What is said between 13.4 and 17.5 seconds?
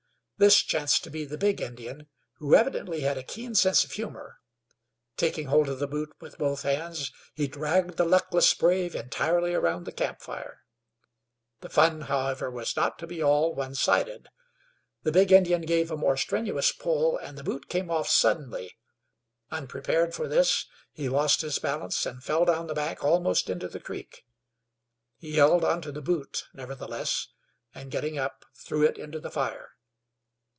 one sided. The big Indian gave a more strenuous pull, and the